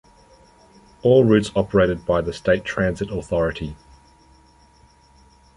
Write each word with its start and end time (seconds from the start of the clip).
All 1.03 1.23
routes 1.25 1.51
operated 1.55 2.07
by 2.07 2.21
the 2.21 2.33
State 2.33 2.65
Transit 2.65 3.11
Authority. 3.11 3.75